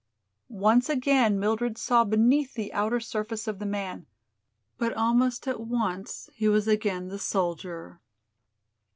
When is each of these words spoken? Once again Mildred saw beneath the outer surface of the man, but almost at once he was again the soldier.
Once 0.55 0.89
again 0.89 1.39
Mildred 1.39 1.77
saw 1.77 2.03
beneath 2.03 2.55
the 2.55 2.73
outer 2.73 2.99
surface 2.99 3.47
of 3.47 3.59
the 3.59 3.67
man, 3.67 4.07
but 4.79 4.93
almost 4.97 5.47
at 5.47 5.59
once 5.61 6.27
he 6.33 6.47
was 6.47 6.67
again 6.67 7.09
the 7.09 7.19
soldier. 7.19 7.99